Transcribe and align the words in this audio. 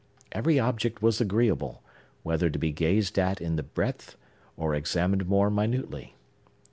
Every 0.31 0.57
object 0.59 1.03
was 1.03 1.21
agreeable, 1.21 1.83
whether 2.23 2.49
to 2.49 2.57
be 2.57 2.71
gazed 2.71 3.19
at 3.19 3.39
in 3.39 3.55
the 3.55 3.61
breadth, 3.61 4.15
or 4.57 4.73
examined 4.73 5.27
more 5.27 5.51
minutely. 5.51 6.15